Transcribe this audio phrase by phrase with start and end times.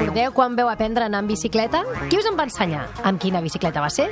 [0.00, 1.82] Recordeu quan veu aprendre a anar amb bicicleta?
[2.08, 2.86] Qui us en va ensenyar?
[3.04, 4.06] Amb quina bicicleta va ser?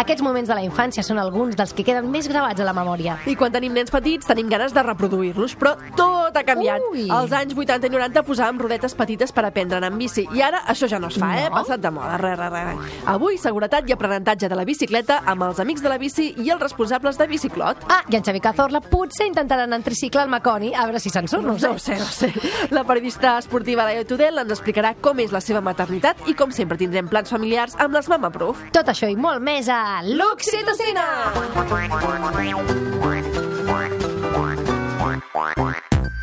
[0.00, 3.14] Aquests moments de la infància són alguns dels que queden més gravats a la memòria.
[3.30, 6.82] I quan tenim nens petits tenim ganes de reproduir-los, però tot ha canviat.
[6.90, 7.04] Ui.
[7.14, 10.42] Als anys 80 i 90 posàvem rodetes petites per aprendre a anar amb bici, i
[10.42, 11.46] ara això ja no es fa, eh?
[11.46, 11.60] No.
[11.60, 12.98] Passat de moda, res, res, res.
[13.14, 16.66] Avui, seguretat i aprenentatge de la bicicleta amb els amics de la bici i els
[16.66, 17.86] responsables de Biciclot.
[17.86, 21.14] Ah, i en Xavi Cazorla potser intentarà anar en tricicle al Maconi, a veure si
[21.14, 21.70] se'n surt, no ho sé.
[21.70, 22.74] No ho sé, no ho sé.
[22.74, 26.78] La periodista esportiva Laia Tudel ens explicarà com és la seva maternitat i com sempre
[26.80, 28.60] tindrem plans familiars amb les Mama Proof.
[28.74, 31.06] Tot això i molt més a l'Oxitocina!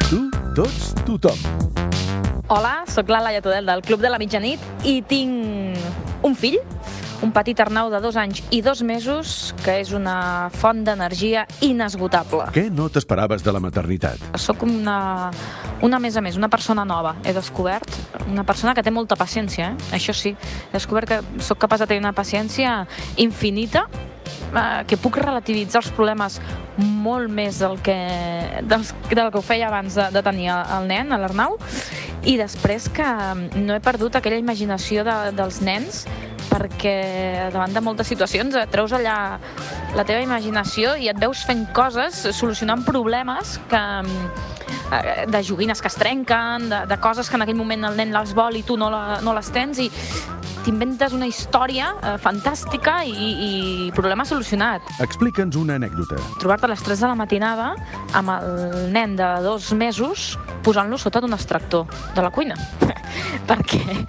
[0.09, 0.21] Tu,
[0.55, 1.39] tots, tothom.
[2.47, 6.59] Hola, sóc la Laia Tudel del Club de la Mitjanit i tinc un fill,
[7.23, 12.49] un petit Arnau de dos anys i dos mesos, que és una font d'energia inesgotable.
[12.55, 14.21] Què no t'esperaves de la maternitat?
[14.41, 15.31] Soc una,
[15.85, 17.15] una, més a més, una persona nova.
[17.25, 17.91] He descobert
[18.27, 19.95] una persona que té molta paciència, eh?
[19.95, 20.35] això sí.
[20.35, 22.81] He descobert que sóc capaç de tenir una paciència
[23.21, 23.85] infinita,
[24.25, 26.39] eh, que puc relativitzar els problemes
[26.77, 27.97] molt més del que,
[28.67, 31.57] dels, del que ho feia abans de, de tenir el, nen, l'Arnau,
[32.25, 33.07] i després que
[33.55, 36.05] no he perdut aquella imaginació de, dels nens
[36.49, 39.37] perquè davant de moltes situacions et treus allà
[39.95, 43.83] la teva imaginació i et veus fent coses, solucionant problemes que
[44.95, 48.15] eh, de joguines que es trenquen, de, de coses que en aquell moment el nen
[48.15, 49.89] les vol i tu no, la, no les tens i
[50.65, 53.51] t'inventes una història eh, fantàstica i, i
[53.95, 54.85] problema solucionat.
[55.05, 56.17] Explica'ns una anècdota.
[56.41, 57.71] Trobar-te a les 3 de la matinada
[58.17, 60.33] amb el nen de dos mesos
[60.65, 62.57] posant-lo sota d'un extractor de la cuina.
[63.49, 63.99] Perquè,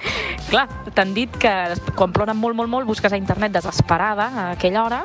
[0.49, 0.65] clar,
[0.97, 1.53] t'han dit que
[1.99, 5.03] quan ploren molt, molt, molt, busques a internet desesperada a aquella hora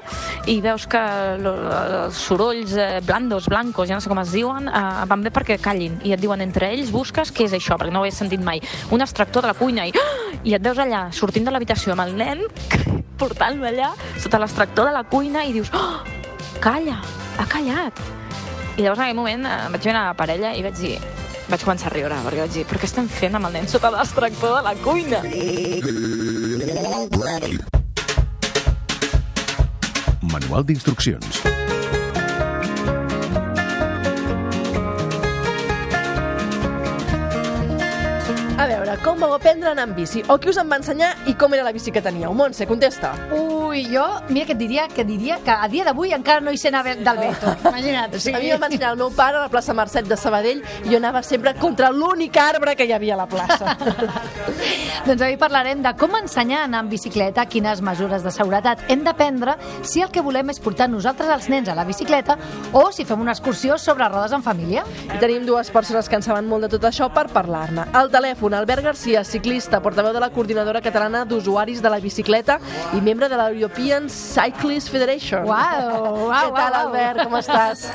[0.49, 0.99] i veus que
[1.37, 5.59] els sorolls eh, blandos, blancos, ja no sé com es diuen, eh, van bé perquè
[5.61, 5.99] callin.
[6.07, 8.61] I et diuen entre ells, busques què és això, perquè no ho he sentit mai.
[8.91, 9.93] Un extractor de la cuina i,
[10.43, 12.45] i et veus allà, sortint de l'habitació amb el nen,
[13.21, 16.01] portant-lo allà sota l'extractor de la cuina i dius, oh,
[16.63, 16.97] calla,
[17.37, 18.01] ha callat.
[18.77, 20.95] I llavors en aquell moment eh, vaig veure la parella i vaig dir
[21.51, 23.91] vaig començar a riure, perquè vaig dir, però què estem fent amb el nen sota
[23.91, 25.19] l'extractor de la cuina?
[30.21, 31.60] Manual d'instruccions.
[39.03, 40.21] Com vau aprendre a anar amb bici?
[40.29, 42.33] O qui us en va ensenyar i com era la bici que teníeu?
[42.37, 43.11] Montse, contesta.
[43.33, 46.59] Ui, jo, mira que et diria que diria que a dia d'avui encara no hi
[46.61, 47.55] sé anar del Beto.
[47.71, 48.19] Imagina't.
[48.21, 48.33] Sí.
[48.33, 50.91] A mi em va ensenyar el meu pare a la plaça Mercet de Sabadell i
[50.91, 53.75] jo anava sempre contra l'únic arbre que hi havia a la plaça.
[55.07, 59.01] Doncs avui parlarem de com ensenyar a anar amb bicicleta, quines mesures de seguretat hem
[59.07, 62.37] de prendre si el que volem és portar nosaltres els nens a la bicicleta
[62.77, 64.85] o si fem una excursió sobre rodes en família.
[65.09, 67.89] I tenim dues persones que en saben molt de tot això per parlar-ne.
[67.97, 72.57] Al telèfon, Albert Garcia, ciclista, portaveu de la Coordinadora Catalana d'Usuaris de la Bicicleta
[72.91, 75.45] i membre de la European Cyclist Federation.
[75.47, 76.75] Uau, uau, Què tal.
[76.81, 77.21] Albert?
[77.23, 77.85] Com estàs?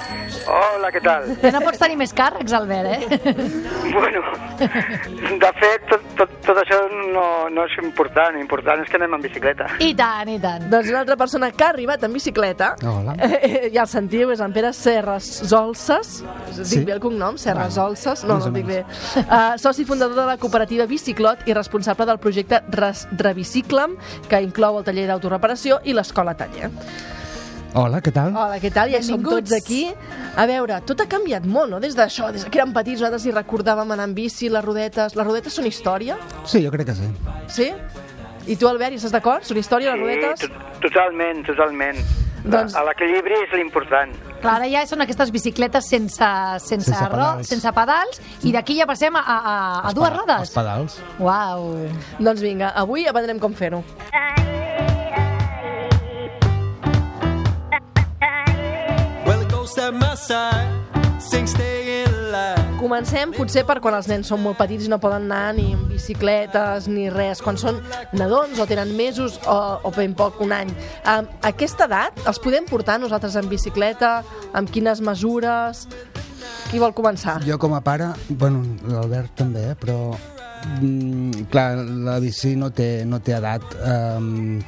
[0.48, 1.26] Hola, què tal?
[1.42, 3.34] Ja no pots tenir més càrrecs, Albert, eh?
[3.96, 4.20] Bueno,
[4.58, 6.78] de fet, tot, tot, tot això
[7.12, 8.36] no, no és important.
[8.40, 9.68] Important és que anem amb bicicleta.
[9.84, 10.66] I tant, i tant.
[10.72, 13.14] Doncs una altra persona que ha arribat en bicicleta, Hola.
[13.24, 16.18] eh, ja el sentiu, és en Pere Serres Zolses,
[16.56, 16.82] dic Sí.
[16.88, 18.80] bé el cognom, Serres Bueno, Zolses, no, no o dic bé,
[19.22, 23.96] uh, soci fundador de la cooperativa Biciclot i responsable del projecte Res Reviciclam,
[24.28, 26.70] que inclou el taller d'autoreparació i l'escola taller.
[27.76, 28.32] Hola, què tal?
[28.32, 28.88] Hola, què tal?
[28.94, 29.82] Ja som tots aquí.
[30.36, 31.80] A veure, tot ha canviat molt, no?
[31.80, 35.16] Des d'això, des que érem petits, nosaltres hi recordàvem anar amb bici, les rodetes...
[35.16, 36.16] Les rodetes són història,
[36.48, 37.10] Sí, jo crec que sí.
[37.52, 37.68] sí?
[38.46, 39.44] I tu, Albert, hi estàs d'acord?
[39.44, 40.46] Són història, les rodetes?
[40.46, 42.00] to- totalment, totalment.
[42.46, 42.76] Doncs-.
[42.86, 44.12] L'equilibri és l'important.
[44.40, 46.28] Clar, ara ja són aquestes bicicletes sense,
[46.62, 47.48] sense, Sense ro- pedals.
[47.50, 49.56] sense pedals i d'aquí ja passem a, a, a,
[49.90, 50.52] a dues Els rodes.
[50.54, 51.00] pedals.
[51.18, 51.72] Uau.
[52.20, 53.82] Doncs vinga, avui aprendrem com fer-ho.
[59.26, 60.70] Well, it goes at my side,
[61.20, 61.85] sing alive.
[62.86, 65.80] Comencem potser per quan els nens són molt petits i no poden anar ni en
[65.90, 67.80] bicicletes ni res, quan són
[68.14, 70.70] nadons o tenen mesos o, o ben poc, un any.
[71.02, 71.16] A
[71.50, 74.20] aquesta edat els podem portar nosaltres en bicicleta?
[74.54, 75.82] Amb quines mesures?
[76.70, 77.40] Qui vol començar?
[77.42, 79.98] Jo com a pare, bueno, l'Albert també, eh, però
[80.78, 83.66] mm, clar, la bici no té, no té edat.
[83.82, 84.62] Um,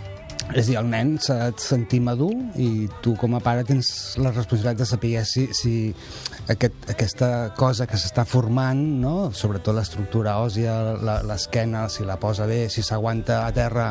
[0.49, 4.17] És a dir, el nen s'ha de sentir madur i tu com a pare tens
[4.17, 5.73] la responsabilitat de saber si, si
[6.49, 9.31] aquest, aquesta cosa que s'està formant, no?
[9.37, 10.75] sobretot l'estructura òssia,
[11.05, 13.89] la- l'esquena, si la posa bé, si s'aguanta a terra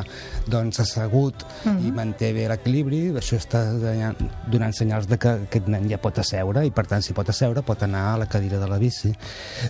[0.48, 1.45] doncs assegut
[1.86, 6.65] i manté bé l'equilibri, això està donant, senyals de que aquest nen ja pot asseure
[6.65, 9.13] i per tant si pot asseure pot anar a la cadira de la bici.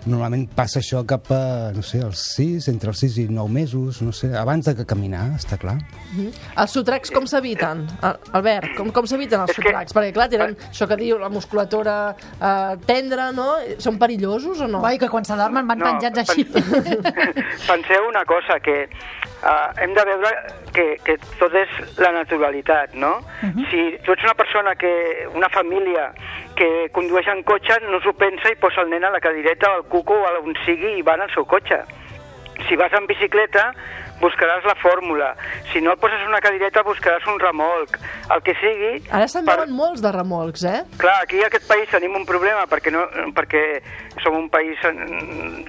[0.06, 4.01] Normalment passa això cap a, no sé, als 6, entre els 6 i 9 mesos,
[4.01, 5.78] no sé, abans de que caminar, està clar.
[6.57, 7.86] Els sotracs com s'eviten?
[8.01, 9.94] Al- Albert, com, com s'eviten els sotracs?
[9.98, 13.47] Perquè, clar, tenen això que diu la musculatura eh, tendra, no?
[13.83, 14.81] Són perillosos o no?
[14.85, 16.45] Oi, que quan s'adormen van No, penjats així.
[17.71, 20.31] Penseu una cosa, que uh, hem de veure
[20.75, 23.18] que, que tot és la naturalitat, no?
[23.71, 24.94] Si tu ets una persona que,
[25.33, 26.12] una família
[26.57, 29.79] que condueix en cotxe, no s'ho pensa i posa el nen a la cadireta o
[29.81, 31.83] al cuco o a on sigui i va en el seu cotxe.
[32.68, 33.69] Si vas en bicicleta,
[34.21, 35.31] buscaràs la fórmula.
[35.71, 37.97] Si no et poses una cadireta, buscaràs un remolc.
[38.33, 38.93] El que sigui...
[39.11, 40.83] Ara se'n per- veuen molts de remolcs, eh?
[41.01, 43.05] Clar, aquí a aquest país tenim un problema perquè, no,
[43.37, 43.63] perquè
[44.23, 45.65] som un país eh,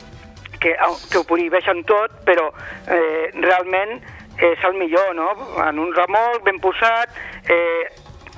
[0.60, 0.74] que,
[1.10, 2.48] que ho prohibeixen tot, però
[2.88, 3.98] eh, realment
[4.38, 5.32] és el millor, no?
[5.66, 7.10] En un remolc ben posat,
[7.50, 7.86] eh,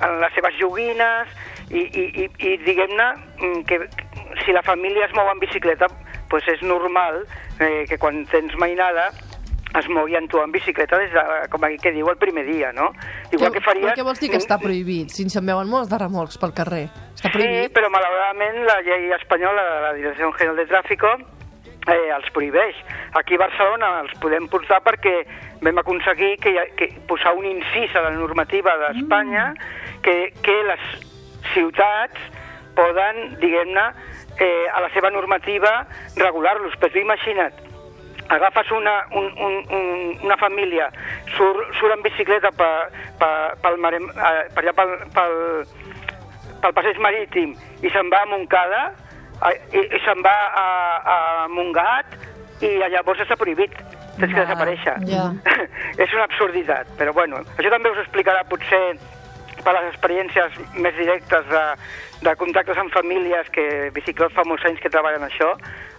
[0.01, 1.29] en les seves joguines,
[1.71, 3.05] i, i, i, i diguem-ne
[3.39, 3.77] mm, que
[4.43, 5.87] si la família es mou en bicicleta,
[6.31, 7.21] doncs és normal
[7.59, 9.09] eh, que quan tens mainada
[9.79, 12.71] es mogui amb tu en bicicleta des de, com aquí que diu, el primer dia,
[12.75, 12.89] no?
[13.31, 13.93] Igual que faries...
[13.95, 15.13] Què vols dir que està prohibit?
[15.15, 16.89] Si se'n veuen molts de remolcs pel carrer.
[17.15, 17.71] Està Sí, prohibit?
[17.75, 21.13] però malauradament la llei espanyola de la Direcció General de Tráfico
[21.87, 22.75] eh, els prohibeix.
[23.15, 25.15] Aquí a Barcelona els podem portar perquè
[25.61, 29.53] vam aconseguir que, que posar un incís a la normativa d'Espanya
[30.03, 30.83] que, que les
[31.53, 32.19] ciutats
[32.75, 33.87] poden, diguem-ne,
[34.39, 35.85] eh, a la seva normativa
[36.17, 36.75] regular-los.
[36.79, 37.53] Però tu imagina't,
[38.31, 40.89] agafes una, un, un, un, una família,
[41.35, 42.89] surt, surt en bicicleta per,
[43.19, 43.33] per,
[43.63, 45.35] pel, mare, eh, per allà pel, pel,
[46.63, 48.83] pel passeig marítim i se'n va a Montcada
[49.49, 50.67] eh, i, i se'n va a,
[51.15, 51.17] a
[51.51, 52.15] Montgat
[52.63, 53.75] i llavors està prohibit
[54.19, 55.27] tens que desaparèixer ja.
[56.03, 58.83] és una absurditat però bueno, això també us explicarà potser
[59.61, 61.63] per les experiències més directes de,
[62.25, 63.65] de contactes amb famílies que
[63.95, 65.53] Biciclot fa molts anys que treballen això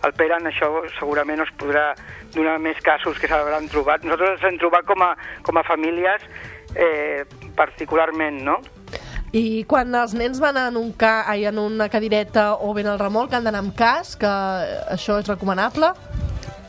[0.07, 1.93] el Pere en això segurament us podrà
[2.35, 5.13] donar més casos que s'hauran trobat nosaltres ens hem trobat com a,
[5.47, 6.25] com a famílies
[6.75, 7.23] eh,
[7.59, 8.59] particularment no?
[9.33, 13.01] I quan els nens van en, un ca, ai, en una cadireta o ben al
[13.01, 14.33] remolc han d'anar amb casc, que
[14.93, 15.89] això és recomanable?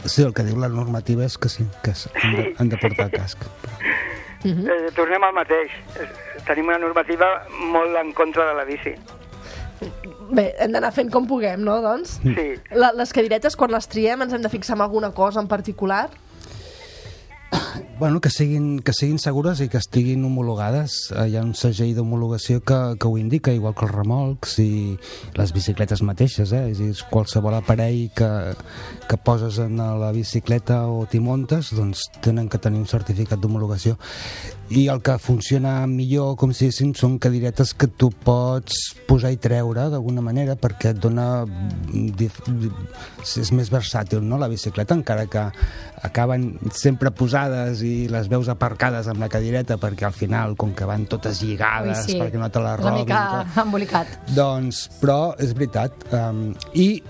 [0.05, 3.11] Sí, el que diu la normativa és que sí, que han de, han de portar
[3.11, 3.43] casc.
[4.43, 5.71] eh, tornem al mateix.
[5.99, 6.07] Eh,
[6.47, 7.27] Tenim una normativa
[7.71, 8.95] molt en contra de la bici.
[10.33, 12.17] Bé, hem d'anar fent com puguem, no, doncs?
[12.23, 12.45] Sí.
[12.75, 16.09] La, les cadiretes, quan les triem, ens hem de fixar en alguna cosa en particular?
[17.99, 21.11] Bueno, que siguin, que siguin segures i que estiguin homologades.
[21.13, 24.97] Eh, Hi ha un segell d'homologació que, que ho indica, igual que els remolcs i
[25.37, 26.65] les bicicletes mateixes, eh?
[26.73, 28.29] És dir, qualsevol aparell que,
[29.07, 33.95] que poses en la bicicleta o t'hi muntes, doncs tenen que tenir un certificat d'homologació.
[34.73, 39.37] I el que funciona millor, com si diguéssim, són cadiretes que tu pots posar i
[39.37, 41.45] treure d'alguna manera perquè et dona...
[41.93, 45.45] és més versàtil, no?, la bicicleta, encara que
[46.03, 47.11] acaben sempre
[47.43, 51.41] posades i les veus aparcades amb la cadireta perquè al final, com que van totes
[51.43, 52.19] lligades, Ui, sí.
[52.21, 53.05] perquè no te la És una robin...
[53.05, 53.57] mica tot.
[53.65, 54.07] embolicat.
[54.33, 56.07] Doncs, però és veritat.
[56.13, 57.01] Um, I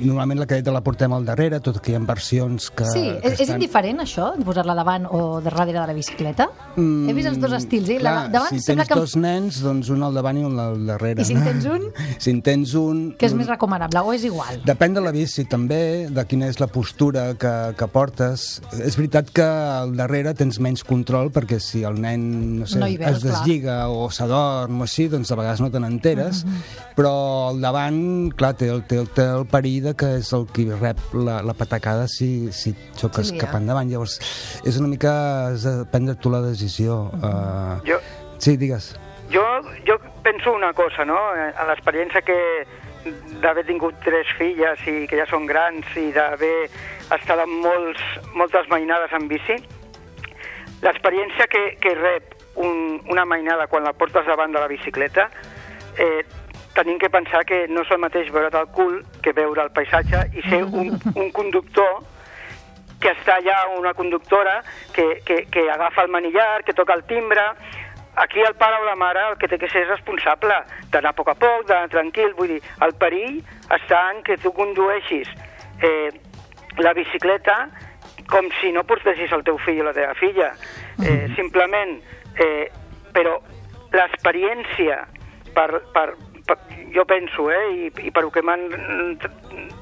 [0.00, 2.86] normalment la cadeta la portem al darrere, tot que hi ha versions que...
[2.88, 6.48] Sí, que és, és indiferent això, posar-la davant o de darrere de la bicicleta?
[6.76, 7.98] He vist els dos estils, eh?
[8.00, 8.94] La, Mm, Clar, davant si tens que...
[8.98, 11.22] dos nens, doncs un al davant i un al darrere.
[11.22, 11.84] I si en tens un?
[12.20, 13.02] Si en tens un...
[13.18, 14.60] que és més recomanable, o és igual?
[14.66, 18.60] Depèn de la bici, també, de quina és la postura que, que portes.
[18.80, 22.24] És veritat que al darrere tens menys control, perquè si el nen
[22.60, 25.80] no sé, No veus, es deslliga o s'adorm o així, doncs a vegades no te
[25.82, 26.62] n'enteres, Mhm.
[26.96, 27.12] però
[27.50, 30.66] al davant, clar, té el, té el, té el perill de que és el qui
[30.72, 33.86] rep la, la patacada si, si xoques Sí, cap endavant.
[33.92, 34.18] Llavors,
[34.64, 35.12] és una mica...
[35.52, 37.04] Has de prendre tu la decisió.
[37.20, 38.00] Uh, Jo,
[38.40, 38.94] sí, digues.
[39.30, 39.44] jo,
[39.86, 41.18] jo penso una cosa, no?
[41.38, 42.38] Eh, A l'experiència que
[43.40, 46.66] d'haver tingut tres filles i que ja són grans i d'haver
[47.14, 48.02] estat amb molts,
[48.36, 49.56] moltes mainades en bici,
[50.82, 55.28] l'experiència que, que rep un, una mainada quan la portes davant de la bicicleta,
[55.96, 56.24] eh,
[56.74, 60.22] tenim que pensar que no és el mateix veure't el cul que veure el paisatge
[60.38, 62.00] i ser un, un conductor
[63.00, 64.60] que està allà una conductora
[64.94, 67.46] que, que, que agafa el manillar, que toca el timbre...
[68.20, 70.56] Aquí el pare o la mare el que té que ser és responsable
[70.90, 72.32] d'anar a poc a poc, d'anar tranquil.
[72.36, 73.38] Vull dir, el perill
[73.72, 75.30] està en que tu condueixis
[75.86, 76.10] eh,
[76.82, 77.54] la bicicleta
[78.28, 80.50] com si no portessis el teu fill o la teva filla.
[80.98, 81.94] Eh, simplement
[82.34, 82.66] eh,
[83.14, 83.38] però
[83.94, 84.98] l'experiència
[85.54, 86.29] per, per, per,
[86.94, 88.68] jo penso, eh, i, i per el que m'han
[89.20, 89.30] tr-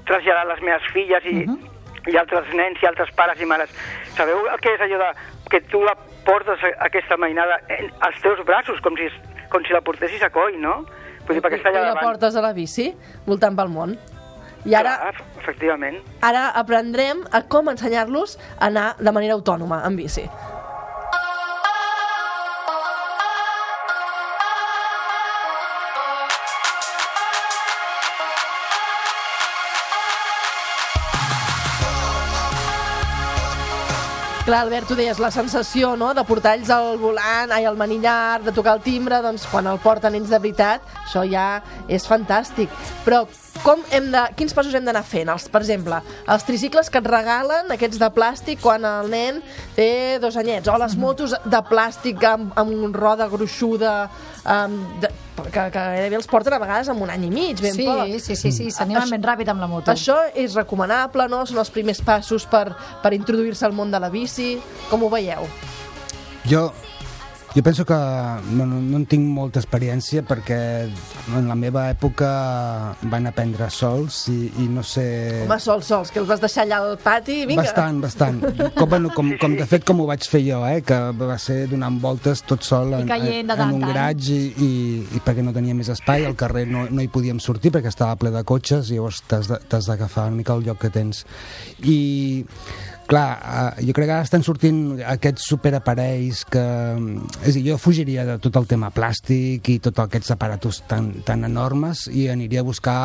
[0.06, 2.12] traslladat les meves filles i, uh -huh.
[2.12, 3.70] i altres nens i altres pares i mares,
[4.16, 5.10] sabeu el que és allò de
[5.50, 5.94] que tu la
[6.24, 9.08] portes aquesta mainada en, als teus braços, com si,
[9.48, 10.84] com si la portessis a coll, no?
[11.26, 12.04] Vull dir, perquè està I allà la davant.
[12.06, 12.94] portes a la bici,
[13.26, 13.98] voltant pel món.
[14.64, 15.96] I ara, Clar, efectivament.
[16.20, 20.28] ara aprendrem a com ensenyar-los a anar de manera autònoma en bici.
[34.48, 38.40] Clar, Albert, tu deies la sensació no, de portar ells al volant, ai, al manillar,
[38.40, 42.72] de tocar el timbre, doncs quan el porten ells de veritat, això ja és fantàstic.
[43.04, 43.26] Però
[43.64, 45.28] com hem de, quins passos hem d'anar fent?
[45.32, 45.98] Els, per exemple,
[46.30, 49.40] els tricicles que et regalen, aquests de plàstic, quan el nen
[49.76, 53.94] té dos anyets, o les motos de plàstic amb, amb roda gruixuda,
[54.44, 57.74] amb, de, que, que gairebé els porten a vegades amb un any i mig, ben
[57.76, 58.14] Sí, poc.
[58.20, 59.92] sí, sí, sí, s'animen Això- ben ràpid amb la moto.
[59.92, 61.44] Això és recomanable, no?
[61.46, 62.72] Són els primers passos per,
[63.02, 64.56] per introduir-se al món de la bici.
[64.90, 65.46] Com ho veieu?
[66.48, 66.72] Jo,
[67.58, 70.58] jo penso que no, no, no en tinc molta experiència perquè
[71.34, 72.28] en la meva època
[73.10, 75.06] van aprendre sols i, i no sé...
[75.42, 77.64] Home, sols, sols, que els vas deixar allà al pati, vinga.
[77.64, 78.38] Bastant, bastant.
[78.76, 80.84] Com, bueno, com, com de fet com ho vaig fer jo, eh?
[80.86, 83.88] que va ser donant voltes tot sol en, I en tant un en tant.
[83.90, 84.70] garatge i, i,
[85.18, 88.14] i perquè no tenia més espai, al carrer no, no hi podíem sortir perquè estava
[88.22, 91.26] ple de cotxes i llavors t'has d'agafar una mica el lloc que tens.
[91.82, 91.98] I
[93.08, 96.64] clar, eh, jo crec que ara estan sortint aquests superaparells que...
[97.42, 101.10] És a dir, jo fugiria de tot el tema plàstic i tots aquests aparatos tan,
[101.26, 102.98] tan enormes i aniria a buscar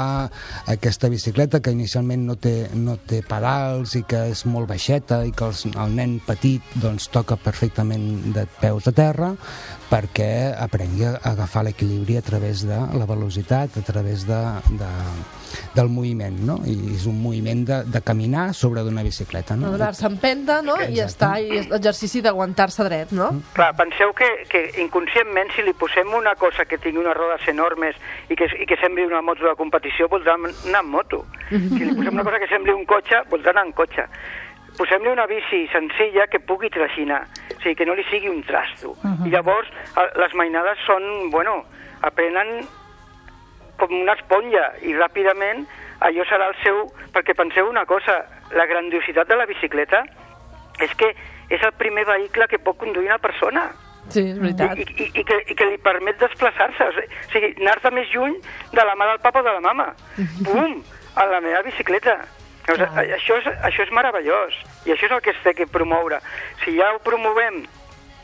[0.69, 5.31] aquesta bicicleta que inicialment no té, no té pedals i que és molt baixeta i
[5.31, 9.33] que els, el nen petit doncs, toca perfectament de peus a terra
[9.89, 14.41] perquè aprengui a agafar l'equilibri a través de la velocitat, a través de,
[14.79, 14.91] de,
[15.75, 16.59] del moviment, no?
[16.65, 19.73] I és un moviment de, de caminar sobre d'una bicicleta, No no?
[19.77, 20.75] donar-se empenta, no?
[20.81, 23.29] I ja està, i és l'exercici d'aguantar-se dret, no?
[23.53, 27.95] Clar, penseu que, que inconscientment si li posem una cosa que tingui unes rodes enormes
[28.29, 31.25] i que, i que sembli una moto de competició, voldrà anar en moto.
[31.49, 34.07] Si li posem una cosa que sembli un cotxe, voldrà anar en cotxe.
[34.77, 38.95] Posem-li una bici senzilla que pugui traginar, o sigui, que no li sigui un trasto.
[39.25, 39.69] I llavors
[40.17, 41.59] les mainades són, bueno,
[42.01, 42.63] aprenen
[43.77, 45.65] com una esponja i ràpidament
[46.03, 46.83] allò serà el seu...
[47.13, 48.19] Perquè penseu una cosa,
[48.51, 50.03] la grandiositat de la bicicleta
[50.81, 51.13] és que
[51.53, 53.67] és el primer vehicle que pot conduir una persona
[54.09, 54.77] Sí, és veritat.
[54.77, 58.33] i, i, i, que, i que li permet desplaçar-se, o sigui- anar-te més lluny
[58.73, 59.85] de la mà del papa o de la mama.
[60.47, 60.81] Bum!
[61.15, 62.17] A la meva bicicleta.
[62.65, 62.83] Sigui,
[63.15, 66.19] això, és, això és meravellós, i això és el que es té que promoure.
[66.65, 67.61] Si ja ho promovem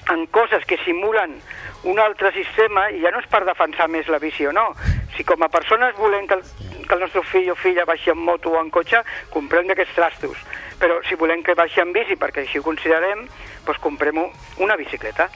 [0.10, 1.38] en coses que simulen
[1.84, 4.72] un altre sistema, i ja no és per defensar més la bici o no,
[5.16, 6.44] si com a persones volem que el,
[6.88, 10.42] que el nostre fill o filla baixi en moto o en cotxe, comprem d'aquests trastos.
[10.80, 13.28] Però si volem que baixi en bici, perquè així ho considerem,
[13.68, 14.20] doncs comprem
[14.60, 15.30] una bicicleta.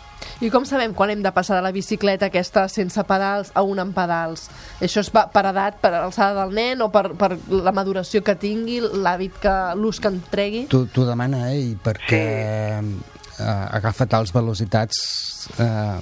[0.43, 3.85] I com sabem quan hem de passar de la bicicleta aquesta sense pedals a una
[3.85, 4.49] amb pedals?
[4.83, 8.81] Això és per edat, per alçada del nen o per, per la maduració que tingui,
[8.81, 10.65] l'hàbit que l'ús que en tregui?
[10.71, 12.23] T'ho t'ho demana ell perquè
[13.39, 14.99] eh, agafa tals velocitats
[15.59, 15.99] eh,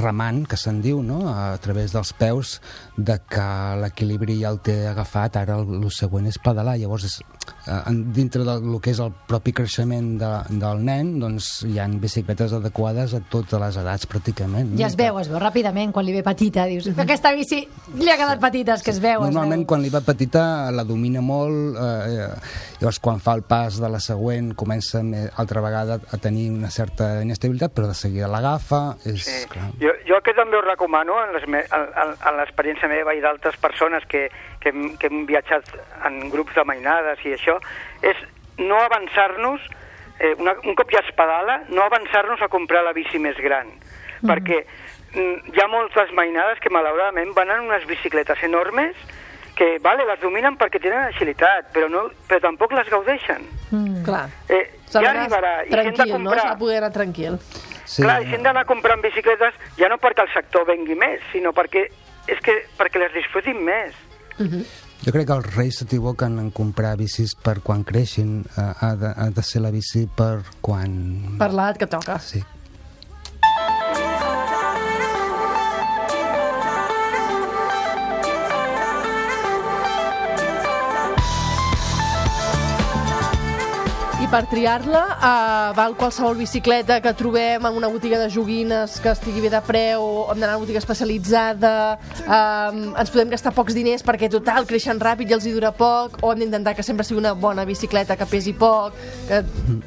[0.00, 1.26] remant, que se'n diu, no?
[1.32, 2.58] a través dels peus,
[2.96, 3.48] de que
[3.82, 6.76] l'equilibri ja el té agafat, ara el, el següent és pedalar.
[6.80, 7.18] Llavors, és,
[7.68, 7.80] eh,
[8.16, 10.30] dintre del el que és el propi creixement de,
[10.60, 14.72] del nen, doncs hi han bicicletes adequades a totes les edats pràcticament.
[14.72, 14.78] no?
[14.80, 16.64] Ja es veu, es veu ràpidament quan li ve petita.
[16.70, 17.60] Dius, aquesta bici
[17.98, 19.68] li ha quedat petita, és que es veu, es Normalment veu.
[19.74, 22.30] quan li va petita la domina molt, eh, eh,
[22.80, 26.67] llavors quan fa el pas de la següent comença me- altra vegada a tenir una
[26.70, 29.48] certa inestabilitat, però de seguida l'agafa, és Sí.
[29.48, 29.70] clar.
[29.80, 31.64] Jo, jo el que també ho recomano en les me-
[32.36, 35.64] l'experiència meva i d'altres persones que, que, hem, que hem viatjat
[36.06, 37.58] en grups de mainades i això,
[38.02, 38.16] és
[38.58, 39.60] no avançar-nos,
[40.20, 43.68] eh, una, un cop ja es pedala, no avançar-nos a comprar la bici més gran.
[44.22, 44.64] Perquè
[45.14, 48.96] mm, hi ha moltes mainades que malauradament van en unes bicicletes enormes
[49.58, 53.46] que, vale, les dominen perquè tenen agilitat, però, no, però tampoc les gaudeixen.
[53.72, 54.04] Mm.
[54.06, 54.26] Clar.
[54.46, 56.18] Eh, ja arribarà, i hem de tranquil, no?
[56.30, 56.44] comprar...
[56.44, 57.38] S'ha de poder anar tranquil.
[57.88, 61.24] Sí, Clar, i si hem d'anar comprant bicicletes ja no perquè el sector vengui més,
[61.32, 61.88] sinó perquè
[62.28, 63.96] és que perquè les disfrutin més.
[65.02, 69.10] Jo crec que els reis s'equivoquen en comprar bicis per quan creixin, eh, ha, de,
[69.10, 70.92] ha de ser la bici per quan...
[71.40, 72.18] Per l'edat que toca.
[72.22, 72.42] Sí.
[84.28, 89.08] I per triar-la uh, val qualsevol bicicleta que trobem en una botiga de joguines que
[89.14, 91.94] estigui bé de preu, o hem d'anar a una botiga especialitzada,
[92.26, 96.18] uh, ens podem gastar pocs diners perquè total creixen ràpid i els hi dura poc,
[96.20, 98.92] o hem d'intentar que sempre sigui una bona bicicleta que pesi poc,
[99.30, 99.38] que,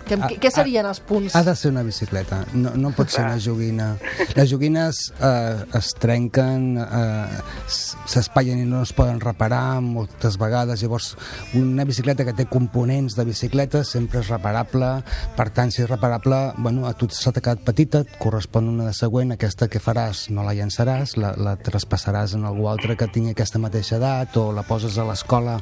[0.09, 1.35] que, Ah, que, què ah, serien els punts?
[1.37, 3.91] Ha de ser una bicicleta, no, no pot ser una joguina.
[4.33, 10.81] Les joguines eh, es trenquen, eh, s- s'espatllen i no es poden reparar moltes vegades,
[10.81, 11.13] llavors
[11.53, 14.89] una bicicleta que té components de bicicleta sempre és reparable,
[15.37, 18.93] per tant, si és reparable, bueno, a tu s'ha quedat petita, et correspon una de
[18.97, 23.35] següent, aquesta que faràs no la llançaràs, la, la traspassaràs en algú altre que tingui
[23.35, 25.59] aquesta mateixa edat o la poses a l'escola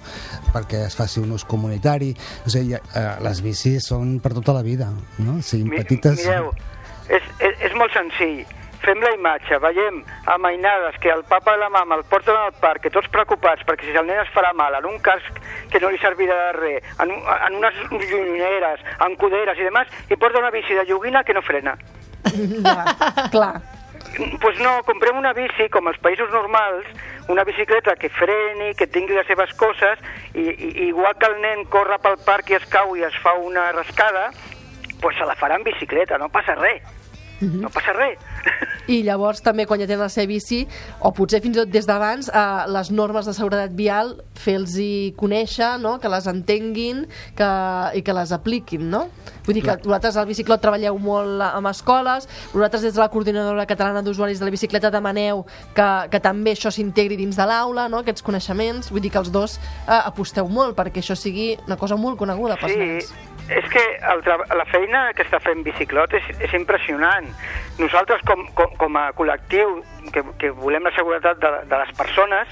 [0.53, 2.13] perquè es faci un ús comunitari.
[2.45, 5.39] O sigui, eh, les bicis són per tota la vida, no?
[5.41, 6.21] Siguin Mi- petites...
[6.25, 6.51] Mireu,
[7.09, 8.45] és, és, és molt senzill.
[8.79, 9.97] Fem la imatge, veiem
[10.31, 13.89] amainades que el papa i la mama el porten al parc, que tots preocupats perquè
[13.89, 16.87] si el nen es farà mal, en un casc que no li servirà de res,
[17.03, 21.23] en, un- en unes lluneres, en cuderes i demás, i porta una bici de joguina
[21.23, 21.75] que no frena.
[22.63, 22.85] Ja,
[23.31, 23.61] clar.
[24.41, 26.87] pues no, comprem una bici, com als països normals,
[27.29, 29.99] una bicicleta que freni, que tingui les seves coses,
[30.33, 33.33] i, i igual que el nen corre pel parc i es cau i es fa
[33.37, 34.29] una rascada,
[35.01, 36.81] pues se la farà en bicicleta, no passa res.
[37.41, 38.19] No passa res.
[38.89, 40.63] I llavors també quan ja tenen la seva bici,
[41.05, 42.41] o potser fins i tot des d'abans, eh,
[42.73, 44.73] les normes de seguretat vial, fer-los
[45.19, 45.99] conèixer, no?
[46.01, 47.03] que les entenguin
[47.37, 47.49] que,
[47.95, 49.05] i que les apliquin, no?
[49.45, 53.65] Vull dir que vosaltres al Biciclot treballeu molt amb escoles, vosaltres des de la Coordinadora
[53.69, 55.45] Catalana d'Usuaris de la Bicicleta demaneu
[55.77, 58.01] que, que també això s'integri dins de l'aula, no?
[58.03, 61.97] aquests coneixements, vull dir que els dos eh, aposteu molt perquè això sigui una cosa
[61.97, 63.13] molt coneguda pels Sí, nens.
[63.49, 67.27] És que el la feina que està fent Biciclot és, és impressionant.
[67.79, 69.79] Nosaltres, com, com, com a col·lectiu
[70.13, 72.51] que, que volem la seguretat de, de les persones,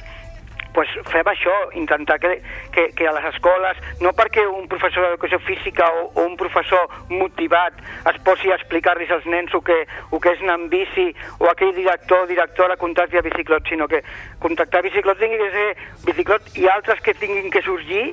[0.77, 2.35] pues fem això, intentar que,
[2.73, 6.85] que, que a les escoles, no perquè un professor d'educació física o, o un professor
[7.09, 7.79] motivat
[8.11, 11.07] es posi a explicar-los als nens el que, el que és anar amb bici
[11.39, 14.03] o aquell director o directora contacti a Biciclot, sinó que
[14.43, 15.67] contactar Biciclot tingui que ser
[16.05, 18.11] Biciclot i altres que tinguin que sorgir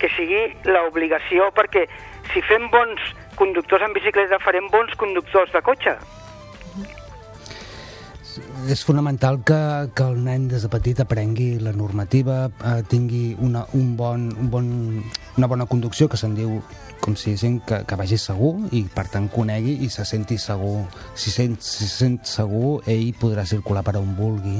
[0.00, 1.84] que sigui l'obligació perquè
[2.32, 3.02] si fem bons
[3.36, 5.98] conductors en bicicleta farem bons conductors de cotxe.
[8.68, 9.58] és fonamental que,
[9.94, 14.50] que el nen des de petit aprengui la normativa, eh, tingui una, un bon, un
[14.50, 14.66] bon,
[15.36, 16.58] una bona conducció, que se'n diu
[17.00, 20.86] com si diguéssim que, que vagi segur i per tant conegui i se senti segur.
[21.14, 24.58] Si sent, si se sent segur, ell podrà circular per on vulgui.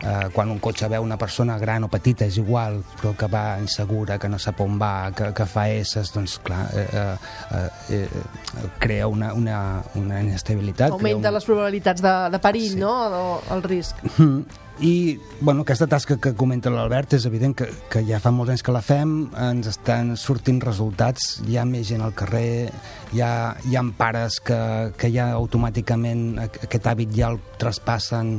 [0.00, 3.58] Eh, quan un cotxe veu una persona gran o petita és igual, però que va
[3.60, 7.98] insegura, que no sap on va, que, que fa esses, doncs clar, eh, eh, eh,
[8.08, 10.90] eh, crea una, una, una inestabilitat.
[10.96, 11.34] Augmenta un...
[11.36, 12.80] les probabilitats de, de perill, Sí.
[12.80, 12.94] no?
[13.20, 14.00] O, el risc.
[14.16, 14.40] Mm.
[14.80, 18.62] I bueno, aquesta tasca que comenta l'Albert és evident que, que ja fa molts anys
[18.64, 22.70] que la fem, ens estan sortint resultats, hi ha més gent al carrer,
[23.12, 24.56] hi ha, hi ha pares que,
[24.96, 28.38] que ja automàticament aqu- aquest hàbit ja el traspassen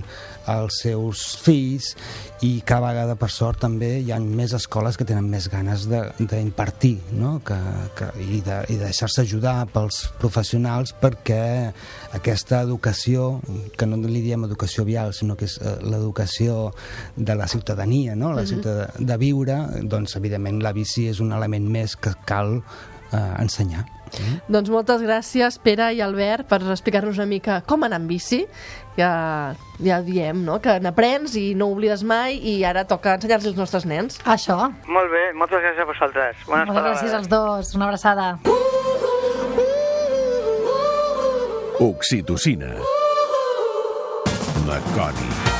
[0.52, 1.94] als seus fills
[2.42, 6.08] i cada vegada, per sort, també hi ha més escoles que tenen més ganes de-
[6.20, 7.36] d'impartir no?
[7.46, 7.58] que,
[7.98, 11.72] que, i de, i de deixar-se ajudar pels professionals perquè
[12.18, 13.40] aquesta educació,
[13.78, 16.72] que no li diem educació vial, sinó que és eh, l'educació
[17.16, 18.34] de la ciutadania, no?
[18.34, 23.26] la ciutad de viure, doncs, evidentment, la bici és un element més que cal eh,
[23.40, 23.86] ensenyar.
[24.52, 28.43] Doncs moltes gràcies, Pere i Albert, per explicar-nos una mica com anar amb bici.
[28.97, 29.12] Ja,
[29.80, 33.88] ja diem, no?, que n'aprens i no oblides mai i ara toca ensenyar-los als nostres
[33.88, 34.19] nens.
[34.26, 34.58] Això.
[34.88, 36.43] Molt bé, moltes gràcies a vosaltres.
[36.47, 37.76] Bones Moltes gràcies als dos.
[37.76, 38.36] Una abraçada.
[41.82, 42.76] Oxitocina.
[44.67, 45.51] Maconi.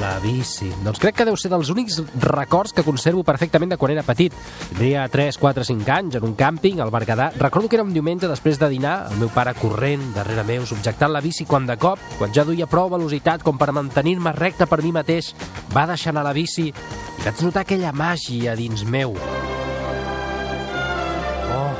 [0.00, 0.68] La bici.
[0.84, 4.34] Doncs crec que deu ser dels únics records que conservo perfectament de quan era petit.
[4.68, 7.30] Tindria 3, 4, 5 anys en un càmping al Berguedà.
[7.40, 11.14] Recordo que era un diumenge després de dinar, el meu pare corrent darrere meu, subjectant
[11.14, 14.82] la bici quan de cop, quan ja duia prou velocitat com per mantenir-me recte per
[14.84, 15.32] mi mateix,
[15.72, 19.16] va deixar anar la bici i vaig notar aquella màgia dins meu.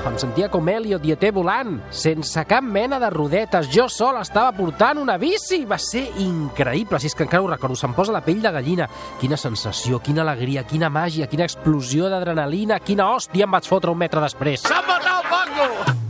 [0.06, 3.66] Em sentia com Elliot Dieter volant, sense cap mena de rodetes.
[3.74, 5.64] Jo sol estava portant una bici.
[5.66, 7.74] Va ser increïble, si és que encara ho recordo.
[7.76, 8.86] Se'm posa la pell de gallina.
[9.20, 13.98] Quina sensació, quina alegria, quina màgia, quina explosió d'adrenalina, quina hòstia em vaig fotre un
[13.98, 14.62] metre després.
[14.62, 16.05] S'ha matat el Paco!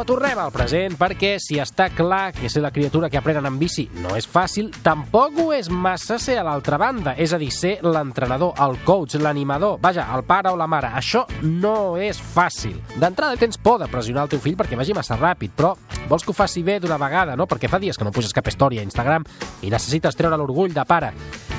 [0.00, 3.60] Però tornem al present perquè si està clar que ser la criatura que aprenen amb
[3.60, 7.50] bici no és fàcil, tampoc ho és massa ser a l'altra banda, és a dir,
[7.52, 10.88] ser l'entrenador, el coach, l'animador, vaja, el pare o la mare.
[10.96, 12.80] Això no és fàcil.
[12.96, 15.74] D'entrada tens por de pressionar el teu fill perquè vagi massa ràpid, però
[16.08, 17.44] vols que ho faci bé d'una vegada, no?
[17.44, 19.28] Perquè fa dies que no puges cap història a Instagram
[19.60, 21.12] i necessites treure l'orgull de pare.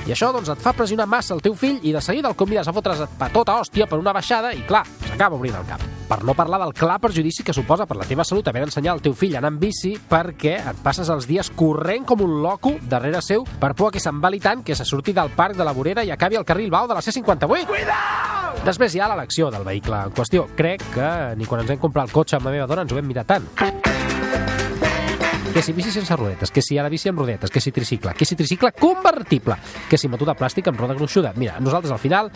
[0.07, 2.65] I això doncs, et fa pressionar massa el teu fill i de seguida el convides
[2.65, 6.00] a fotre's a tota hòstia per una baixada i, clar, s'acaba obrint el cap.
[6.11, 8.99] Per no parlar del clar perjudici que suposa per la teva salut haver d'ensenyar al
[9.05, 12.73] teu fill a anar amb bici perquè et passes els dies corrent com un loco
[12.91, 16.03] darrere seu per por que s'embali tant que se surti del parc de la vorera
[16.03, 17.63] i acabi al carril bau de la C58.
[17.71, 18.59] Cuidao!
[18.67, 20.49] Després hi ha l'elecció del vehicle en qüestió.
[20.59, 22.99] Crec que ni quan ens vam comprar el cotxe amb la meva dona ens ho
[22.99, 23.47] vam mirar tant.
[25.53, 28.23] Que si bici sense rodetes, que si ara bici amb rodetes, que si tricicle, que
[28.23, 29.57] si tricicle convertible,
[29.89, 31.33] que si moto de plàstic amb roda gruixuda.
[31.35, 32.29] Mira, nosaltres al final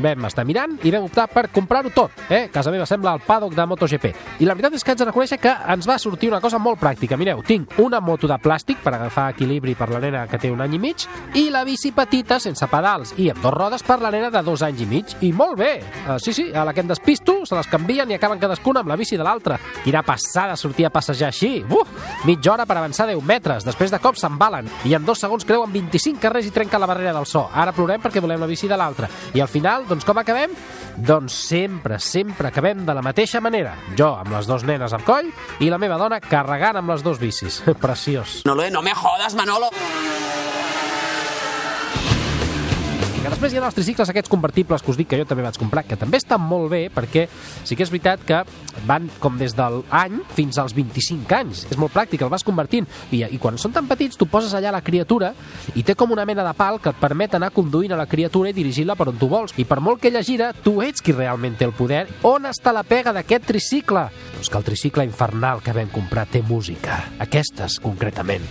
[0.00, 2.14] vam estar mirant i vam optar per comprar-ho tot.
[2.32, 2.48] Eh?
[2.52, 4.06] Casa meva sembla el paddock de MotoGP.
[4.40, 6.80] I la veritat és que haig de reconèixer que ens va sortir una cosa molt
[6.80, 7.18] pràctica.
[7.20, 10.64] Mireu, tinc una moto de plàstic per agafar equilibri per la nena que té un
[10.64, 11.04] any i mig
[11.36, 14.64] i la bici petita sense pedals i amb dos rodes per la nena de dos
[14.64, 15.14] anys i mig.
[15.20, 15.74] I molt bé!
[16.08, 18.88] Uh, sí, sí, a la que em despisto se les canvien i acaben cadascuna amb
[18.88, 19.60] la bici de l'altra.
[19.84, 21.58] Quina passada sortir a passejar així!
[21.68, 21.92] Uf!
[22.24, 23.64] Mitja hora per avançar 10 metres.
[23.66, 27.12] Després de cop s'embalen i en dos segons creuen 25 carrers i trenquen la barrera
[27.16, 27.48] del so.
[27.52, 29.08] Ara plorem perquè volem la bici de l'altra.
[29.34, 30.54] I al final, doncs com acabem?
[30.96, 33.74] Doncs sempre, sempre acabem de la mateixa manera.
[33.98, 35.28] Jo amb les dues nenes al coll
[35.60, 37.60] i la meva dona carregant amb les dues bicis.
[37.84, 38.42] Preciós.
[38.46, 39.68] No, lo- no me jodas, Manolo.
[43.44, 45.82] Després hi ha els tricicles aquests convertibles que us dic que jo també vaig comprar,
[45.84, 48.38] que també estan molt bé perquè sí que és veritat que
[48.88, 51.66] van com des del any fins als 25 anys.
[51.68, 52.88] És molt pràctic, el vas convertint.
[53.12, 55.34] I, I quan són tan petits, tu poses allà la criatura
[55.76, 58.48] i té com una mena de pal que et permet anar conduint a la criatura
[58.48, 59.52] i dirigir-la per on tu vols.
[59.60, 62.06] I per molt que ella gira, tu ets qui realment té el poder.
[62.24, 64.08] On està la pega d'aquest tricicle?
[64.38, 67.02] Doncs que el tricicle infernal que vam comprar té música.
[67.28, 68.48] Aquestes, concretament.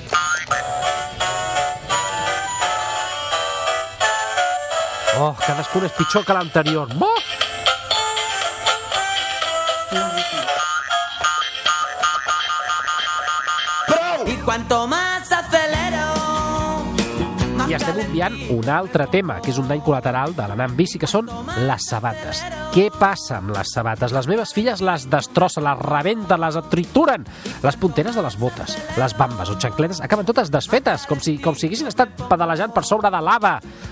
[5.23, 6.89] Oh, cadascun és pitjor que l'anterior.
[6.99, 7.19] Oh!
[14.27, 16.83] Y cuanto más acelero,
[17.55, 20.79] más I estem obviant un altre tema, que és un dany col·lateral de l'anar amb
[20.83, 21.31] bici, que són
[21.69, 22.43] les sabates.
[22.73, 24.09] Què passa amb les sabates?
[24.15, 27.21] Les meves filles les destrossen, les rebenten, les trituren.
[27.61, 31.53] Les punteres de les botes, les bambes o xancletes acaben totes desfetes, com si, com
[31.53, 33.51] si haguessin estat pedalejant per sobre de lava.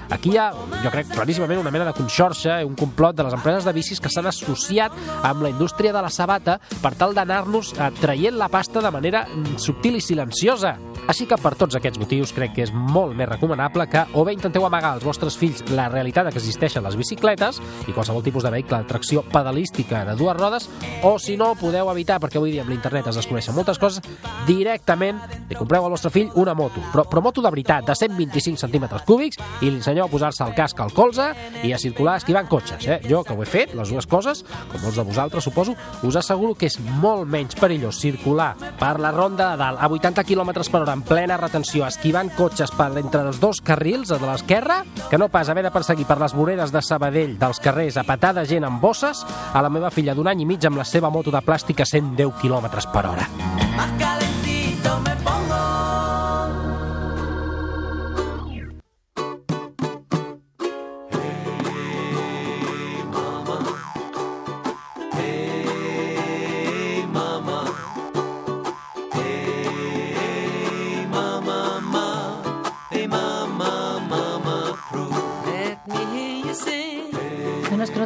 [0.10, 0.48] Aquí hi ha,
[0.82, 4.10] jo crec, claríssimament una mena de conxorxa, un complot de les empreses de bicis que
[4.10, 4.98] s'han associat
[5.30, 9.28] amb la indústria de la sabata per tal d'anar-nos eh, traient la pasta de manera
[9.62, 10.74] subtil i silenciosa.
[11.06, 14.34] Així que per tots aquests motius crec que és molt més recomanable que o bé
[14.34, 18.54] intenteu amagar als vostres fills la realitat que existeixen les bicicletes i qualsevol tipus de
[18.54, 20.70] vehicle de tracció pedalística de dues rodes,
[21.04, 24.04] o si no podeu evitar, perquè avui dia amb l'internet es desconeixen moltes coses,
[24.48, 25.20] directament
[25.52, 29.04] li compreu al vostre fill una moto, però, però moto de veritat, de 125 centímetres
[29.08, 31.28] cúbics, i li ensenyeu a posar-se el casc al colze
[31.68, 32.88] i a circular esquivant cotxes.
[32.88, 33.00] Eh?
[33.10, 35.76] Jo, que ho he fet, les dues coses, com molts de vosaltres suposo,
[36.08, 40.24] us asseguro que és molt menys perillós circular per la ronda de dalt a 80
[40.24, 44.82] km per hora en plena retenció, esquivant cotxes per entre els dos carrils de l'esquerra,
[45.10, 48.34] que no pas haver de perseguir per les voreres de Sabadell dels carrers a patar
[48.40, 51.12] de gent amb bosses a la meva filla d'un any i mig amb la seva
[51.12, 53.28] moto de plàstic a 110 km per hora.
[53.76, 55.11] más calentito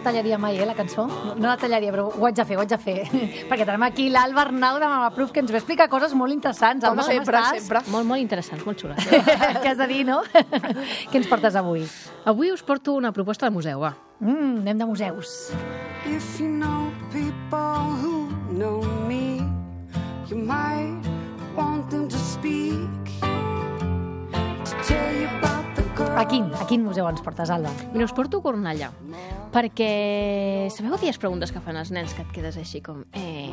[0.06, 1.08] tallaria mai, eh, la cançó.
[1.08, 2.98] No, la tallaria, però ho haig de fer, ho haig de fer.
[3.50, 6.86] Perquè tenim aquí l'Alba Arnau de Mama Proof, que ens va explicar coses molt interessants.
[6.86, 7.65] Alba, sempre, com estàs?
[7.65, 7.84] sempre.
[7.94, 9.02] Molt, molt interessants, molt xules.
[9.63, 10.22] Què has de dir, no?
[11.12, 11.86] Què ens portes avui?
[12.30, 13.96] Avui us porto una proposta de museu, va.
[14.22, 15.36] Mm, anem de museus.
[16.06, 19.41] If you know people who know me,
[20.30, 21.02] you might
[21.58, 22.88] want them to speak.
[24.65, 25.64] To tell you about.
[25.95, 27.69] A quin, a quin museu ens portes, Alba?
[27.93, 28.89] Mira, us porto a Cornellà,
[29.53, 33.05] perquè sabeu aquelles preguntes que fan els nens que et quedes així com...
[33.15, 33.47] Eh...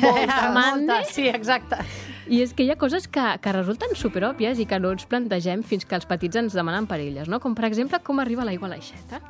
[0.00, 1.82] Molta, Molta, sí, exacte.
[2.32, 5.60] I és que hi ha coses que, que resulten superòbvies i que no ens plantegem
[5.60, 7.42] fins que els petits ens demanen per elles, no?
[7.44, 9.20] Com, per exemple, com arriba l'aigua a l'aixeta.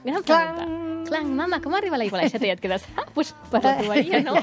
[0.00, 0.64] Gran pregunta.
[0.64, 1.06] Clang.
[1.12, 2.48] Clang, mama, com arriba l'aigua a l'aixeta?
[2.48, 4.40] I et quedes, ah, doncs per la tuberia, no?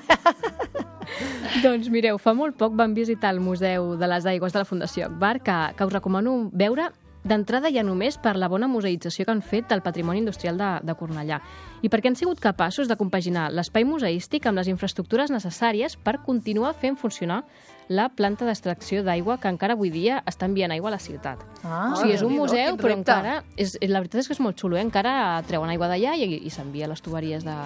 [1.65, 5.09] doncs mireu, fa molt poc vam visitar el Museu de les Aigües de la Fundació
[5.09, 6.91] Akbar, que, que us recomano veure
[7.30, 10.96] d'entrada ja només per la bona museïtzació que han fet del patrimoni industrial de, de
[10.98, 11.39] Cornellà
[11.82, 16.74] i perquè han sigut capaços de compaginar l'espai museístic amb les infraestructures necessàries per continuar
[16.76, 17.44] fent funcionar
[17.89, 21.42] la planta d'extracció d'aigua que encara avui dia està enviant aigua a la ciutat.
[21.63, 23.39] Ah, o sigui, és un Déu-n'hi-do, museu, però encara...
[23.58, 24.86] És, la veritat és que és molt xulo, eh?
[24.86, 27.58] encara treuen aigua d'allà i, i s'envia a les tuberies de...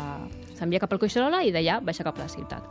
[0.56, 2.64] S'envia cap al Coixerola i d'allà baixa cap a la ciutat.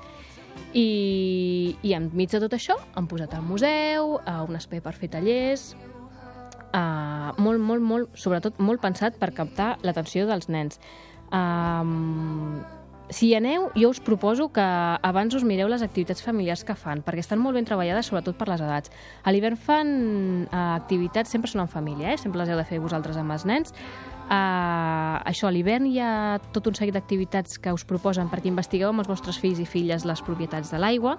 [0.73, 5.13] I, I enmig de tot això han posat el museu, eh, un espai per fer
[5.13, 5.75] tallers,
[6.75, 10.81] uh, molt, molt, molt, sobretot molt pensat per captar l'atenció dels nens.
[11.33, 12.61] Um,
[13.13, 17.03] si hi aneu, jo us proposo que abans us mireu les activitats familiars que fan,
[17.05, 18.93] perquè estan molt ben treballades, sobretot per les edats.
[19.25, 19.93] A l'hivern fan
[20.49, 22.21] uh, activitats, sempre són en família, eh?
[22.21, 23.77] sempre les heu de fer vosaltres amb els nens.
[24.33, 28.89] Uh, això, a l'hivern hi ha tot un seguit d'activitats que us proposen perquè investigueu
[28.89, 31.19] amb els vostres fills i filles les propietats de l'aigua.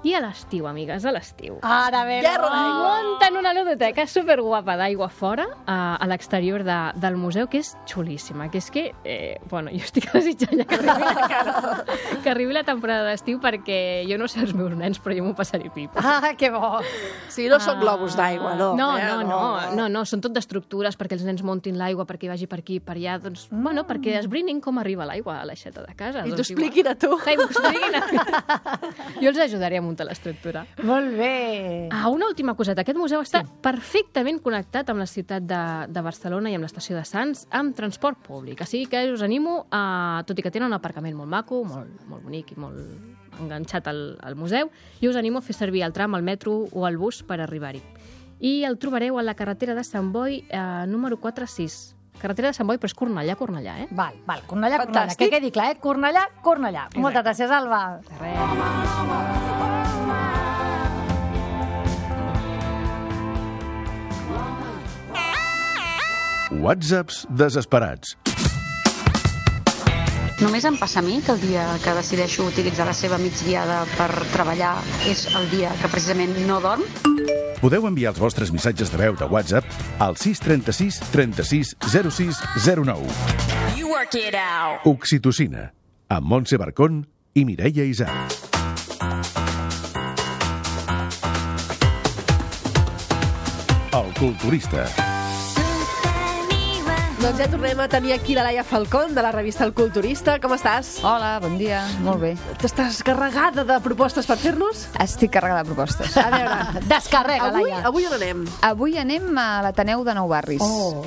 [0.00, 1.58] I a l'estiu, amigues, a l'estiu.
[1.60, 2.56] Ara bé, Guerra no.
[2.56, 2.92] d'aigua.
[3.04, 8.46] Munten una ludoteca superguapa d'aigua fora a, a l'exterior de, del museu, que és xulíssima,
[8.48, 11.84] que és que, eh, bueno, jo estic desitjant ja que arribi la,
[12.24, 15.34] que arribi la temporada d'estiu perquè jo no sé els meus nens, però jo m'ho
[15.36, 16.00] passaré pipa.
[16.00, 16.80] Ah, que bo.
[17.28, 18.70] Sí, no són globus d'aigua, no.
[18.80, 19.04] No, eh?
[19.04, 19.42] no, no,
[19.76, 22.96] no, no, són tot d'estructures perquè els nens montin l'aigua, perquè vagi per aquí, per
[22.96, 26.24] allà, doncs, bueno, perquè esbrinin com arriba l'aigua a l'aixeta de casa.
[26.24, 27.12] I doncs, t'ho expliquin a tu.
[27.20, 29.20] Que m'ho expliquin a mi.
[29.20, 30.64] Jo els ajudaré a muntar l'estructura.
[30.86, 31.88] Molt bé.
[31.92, 32.84] Ah, una última coseta.
[32.86, 37.04] Aquest museu està perfectament connectat amb la ciutat de, de Barcelona i amb l'estació de
[37.08, 38.62] Sants amb transport públic.
[38.64, 42.24] Així que us animo, a, tot i que tenen un aparcament molt maco, molt, molt
[42.24, 42.78] bonic i molt
[43.40, 46.86] enganxat al, al museu, jo us animo a fer servir el tram, el metro o
[46.88, 47.82] el bus per arribar-hi.
[48.40, 51.96] I el trobareu a la carretera de Sant Boi, eh, número 46.
[52.20, 53.88] Carretera de Sant Boi, però és Cornellà, Cornellà, eh?
[53.90, 55.04] Val, val, Cornellà, Cornellà.
[55.04, 55.26] Fantàstic.
[55.26, 55.80] Que quedi clar, eh?
[55.80, 56.88] Cornellà, Cornellà.
[56.96, 58.00] Moltes gràcies, Alba.
[66.60, 68.18] Whatsapps desesperats.
[70.40, 74.08] Només em passa a mi que el dia que decideixo utilitzar la seva migdiada per
[74.34, 74.74] treballar
[75.08, 76.84] és el dia que precisament no dorm?
[77.60, 79.64] Podeu enviar els vostres missatges de veu de WhatsApp
[80.04, 82.42] al 636 36 06
[82.84, 83.08] 09.
[83.76, 84.84] You work it out.
[84.84, 85.70] Oxitocina,
[86.12, 88.36] amb Montse Barcón i Mireia Isart.
[93.96, 95.09] El culturista.
[97.20, 100.38] Doncs ja tornem a tenir aquí la Laia Falcón, de la revista El Culturista.
[100.40, 100.94] Com estàs?
[101.04, 101.82] Hola, bon dia.
[102.00, 102.30] Molt bé.
[102.64, 104.86] Estàs carregada de propostes per fer-nos?
[105.04, 106.16] Estic carregada de propostes.
[106.16, 107.82] A veure, Descarrega, avui, Laia.
[107.92, 108.46] avui on anem?
[108.72, 110.64] Avui anem a l'Ateneu de Nou Barris.
[110.64, 111.04] Oh.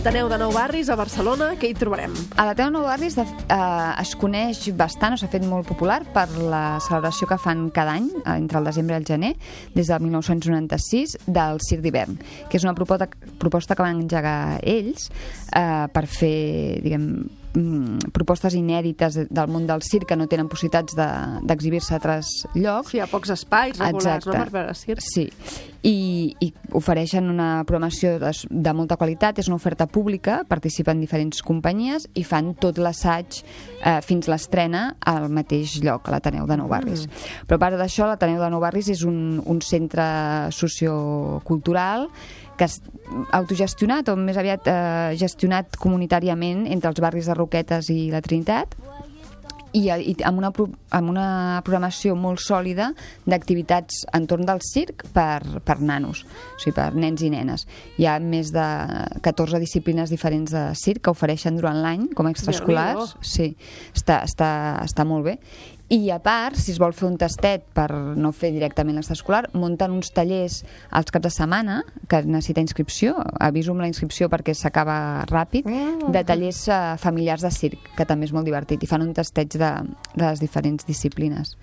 [0.00, 2.14] Ateneu de Nou Barris, a Barcelona, què hi trobarem?
[2.40, 5.98] A l'Ateneu de Nou Barris de, eh, es coneix bastant, o s'ha fet molt popular
[6.14, 9.34] per la celebració que fan cada any, eh, entre el desembre i el gener,
[9.74, 12.16] des del 1996, del Circ d'hivern,
[12.48, 15.10] que és una proposta, proposta que van engegar ells
[15.52, 20.48] eh, per fer, diguem, mm, propostes inèdites de- del món del circ que no tenen
[20.48, 22.88] possibilitats de- d'exhibir-se a altres llocs.
[22.90, 24.30] Sí, hi ha pocs espais regulars, Exacte.
[24.38, 25.00] no?, per veure circ.
[25.02, 25.28] Sí,
[25.86, 31.40] I, i ofereixen una programació de, de molta qualitat, és una oferta pública, participen diferents
[31.46, 36.68] companyies i fan tot l'assaig eh, fins l'estrena al mateix lloc, a l'Ateneu de Nou
[36.68, 37.06] Barris.
[37.06, 37.32] Mm.
[37.48, 40.04] Però a part d'això, l'Ateneu de Nou Barris és un, un centre
[40.52, 42.10] sociocultural
[42.60, 42.76] que és
[43.32, 48.76] autogestionat o més aviat eh, gestionat comunitàriament entre els barris de Roquetes i la Trinitat
[49.72, 50.50] i, i amb, una,
[50.96, 51.26] amb una
[51.66, 52.90] programació molt sòlida
[53.28, 57.66] d'activitats entorn del circ per, per nanos, o sigui, per nens i nenes.
[58.00, 58.66] Hi ha més de
[59.22, 63.16] 14 disciplines diferents de circ que ofereixen durant l'any com a extraescolars.
[63.22, 63.52] Sí,
[63.94, 64.50] està, està,
[64.84, 65.38] està molt bé.
[65.90, 69.96] I a part, si es vol fer un tastet per no fer directament l'extraescolar, munten
[69.96, 70.60] uns tallers
[70.94, 75.66] als caps de setmana, que necessita inscripció, aviso amb la inscripció perquè s'acaba ràpid,
[76.14, 79.58] de tallers eh, familiars de circ, que també és molt divertit, i fan un tasteig
[79.58, 79.72] de,
[80.14, 81.56] de les diferents disciplines.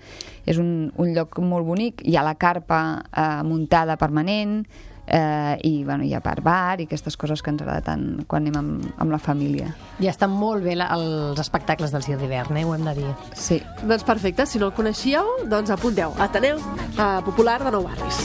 [0.44, 4.60] És un, un lloc molt bonic, hi ha la carpa eh, muntada permanent,
[5.08, 8.44] eh, i, bueno, hi ha part bar i aquestes coses que ens agrada tant quan
[8.44, 9.72] anem amb, amb la família.
[10.00, 12.64] I estan molt bé la, els espectacles del Circ d'hivern, eh?
[12.64, 13.12] ho hem de dir.
[13.34, 13.60] Sí.
[13.82, 16.14] Doncs perfecte, si no el coneixíeu, doncs apunteu.
[16.22, 18.20] Ateneu eh, Popular de Nou Barris.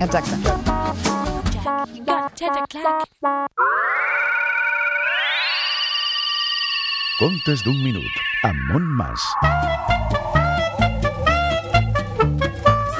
[0.00, 0.40] Exacte.
[7.14, 9.28] Contes d'un minut, amb Montmas.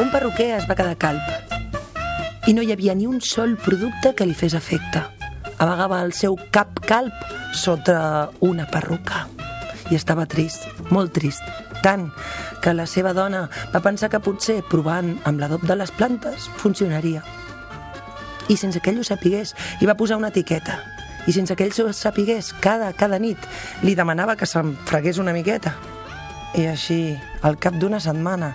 [0.00, 1.53] Un perruquer es va quedar calp
[2.46, 5.00] i no hi havia ni un sol producte que li fes efecte.
[5.64, 7.14] Amagava el seu cap calp
[7.57, 9.24] sota una perruca
[9.90, 11.40] i estava trist, molt trist,
[11.85, 12.11] tant
[12.61, 17.24] que la seva dona va pensar que potser provant amb l'adob de les plantes funcionaria.
[18.48, 20.78] I sense que ell ho sapigués, hi va posar una etiqueta.
[21.24, 23.40] I sense que ell ho sapigués, cada, cada nit
[23.83, 25.72] li demanava que se'n fregués una miqueta.
[26.61, 28.52] I així, al cap d'una setmana,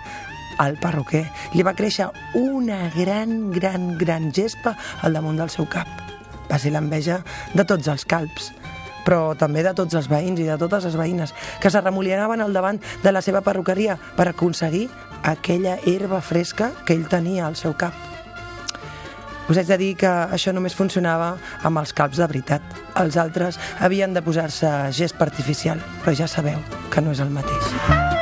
[0.60, 5.88] al perruquer li va créixer una gran, gran, gran gespa al damunt del seu cap.
[6.50, 7.22] Va ser l'enveja
[7.56, 8.54] de tots els calps.
[9.10, 11.32] però també de tots els veïns i de totes les veïnes
[11.64, 14.86] que s'arremolinaven al davant de la seva perruqueria per aconseguir
[15.24, 17.96] aquella herba fresca que ell tenia al seu cap.
[19.50, 21.32] Us haig de dir que això només funcionava
[21.66, 22.62] amb els calps de veritat.
[23.02, 26.62] Els altres havien de posar-se gespa artificial, però ja sabeu
[26.94, 28.19] que no és el mateix.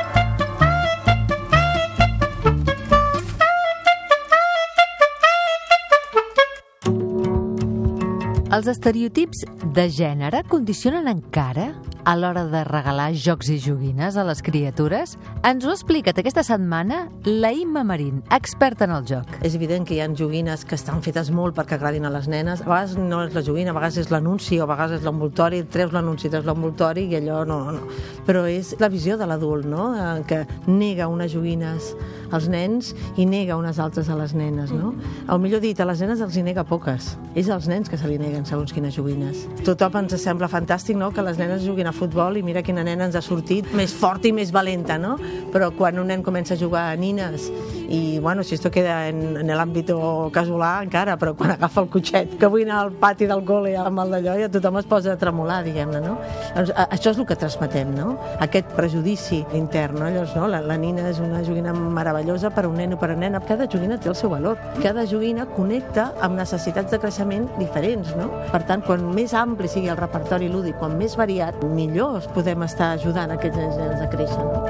[8.58, 9.44] Els estereotips
[9.76, 11.68] de gènere condicionen encara
[12.08, 15.10] a l'hora de regalar jocs i joguines a les criatures?
[15.44, 19.34] Ens ho ha explicat aquesta setmana la Imma Marín, experta en el joc.
[19.44, 22.62] És evident que hi ha joguines que estan fetes molt perquè agradin a les nenes.
[22.64, 25.60] A vegades no és la joguina, a vegades és l'anunci, o a vegades és l'envoltori,
[25.68, 27.90] treus l'anunci, treus l'envoltori i allò no, no.
[28.24, 31.92] Però és la visió de l'adult, no?, Eh, que nega unes joguines
[32.30, 34.94] als nens i nega unes altres a les nenes, no?
[35.28, 37.16] O millor dit, a les nenes els hi nega poques.
[37.34, 39.46] És als nens que se li neguen segons quines joguines.
[39.64, 43.08] Tothom ens sembla fantàstic, no?, que les nenes juguin a futbol i mira quina nena
[43.08, 45.16] ens ha sortit més forta i més valenta, no?
[45.52, 47.48] Però quan un nen comença a jugar a nines
[47.88, 49.90] i, bueno, si esto queda en, en l'àmbit
[50.32, 54.02] casolà encara, però quan agafa el cotxet que vull anar al pati del col·le amb
[54.04, 56.18] el d'allò ja tothom es posa a tremolar, diguem-ne, no?
[56.54, 58.12] Llavors, això és el que transmetem, no?
[58.44, 60.10] Aquest prejudici intern, no?
[60.12, 60.46] Llavors, no?
[60.52, 63.24] La, la nina és una joguina meravellosa per a un nen o per a una
[63.26, 63.40] nena.
[63.48, 64.60] Cada joguina té el seu valor.
[64.82, 68.28] Cada joguina connecta amb necessitats de creixement diferents, no?
[68.52, 71.87] Per tant, quan més ampli sigui el repertori lúdic, quan més variat, millor
[72.18, 74.64] es podem estar ajudant aquests nens i nenes a créixer, no?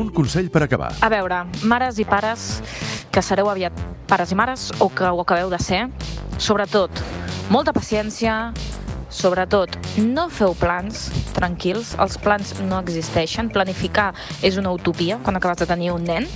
[0.00, 0.90] Un consell per acabar.
[1.02, 2.62] A veure, mares i pares
[3.10, 3.72] que sereu aviat
[4.10, 5.88] pares i mares o que ho acabeu de ser,
[6.38, 6.90] sobretot,
[7.50, 8.52] molta paciència,
[9.10, 14.12] sobretot, no feu plans tranquils, els plans no existeixen, planificar
[14.42, 16.26] és una utopia quan acabes de tenir un nen,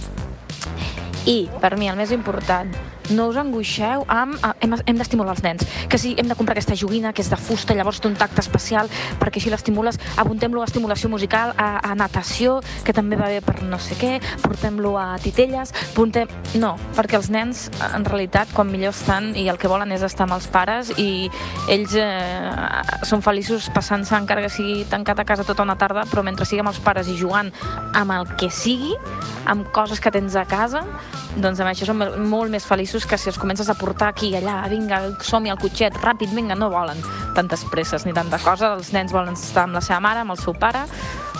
[1.27, 2.71] i, per mi, el més important,
[3.11, 4.37] no us angoixeu amb...
[4.43, 5.65] ah, Hem, hem d'estimular els nens.
[5.93, 8.41] Que si hem de comprar aquesta joguina, que és de fusta, llavors té un tacte
[8.41, 8.89] especial,
[9.21, 13.59] perquè així l'estimules, apuntem-lo a estimulació musical, a, a natació, que també va bé per
[13.63, 16.29] no sé què, portem-lo a titelles, portem...
[16.57, 20.25] No, perquè els nens, en realitat, quan millor estan i el que volen és estar
[20.29, 21.29] amb els pares i
[21.69, 26.23] ells eh, són feliços passant-se encara que sigui tancat a casa tota una tarda, però
[26.25, 27.51] mentre sigui amb els pares i jugant
[27.93, 28.95] amb el que sigui,
[29.51, 30.85] amb coses que tens a casa,
[31.35, 34.29] doncs amb això són mol- molt més feliços que si els comences a portar aquí
[34.31, 37.03] i allà, vinga, som-hi al cotxet, ràpid, vinga, no volen
[37.35, 40.39] tantes presses ni tanta cosa, els nens volen estar amb la seva mare, amb el
[40.39, 40.85] seu pare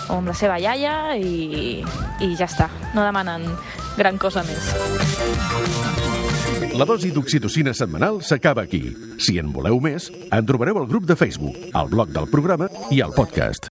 [0.09, 1.79] o amb la seva iaia i,
[2.19, 3.47] i ja està, no demanen
[3.95, 4.73] gran cosa més.
[6.75, 8.81] La dosi d'oxitocina setmanal s'acaba aquí.
[9.15, 12.99] Si en voleu més, en trobareu al grup de Facebook, al blog del programa i
[12.99, 13.63] al podcast.